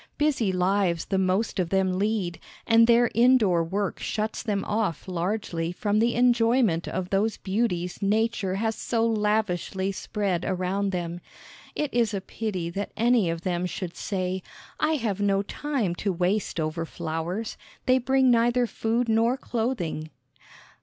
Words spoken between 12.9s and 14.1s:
any of them should